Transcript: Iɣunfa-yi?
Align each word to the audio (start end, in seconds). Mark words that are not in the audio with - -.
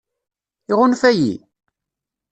Iɣunfa-yi? 0.71 1.33